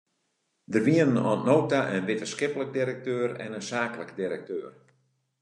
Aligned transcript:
Der 0.71 0.83
wienen 0.87 1.17
oant 1.27 1.45
no 1.47 1.57
ta 1.71 1.81
in 1.97 2.07
wittenskiplik 2.09 2.69
direkteur 2.77 3.29
en 3.43 3.51
in 3.59 3.67
saaklik 3.69 4.11
direkteur. 4.21 4.71